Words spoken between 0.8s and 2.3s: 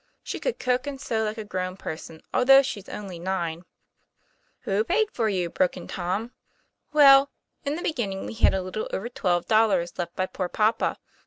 and sew like a grown person,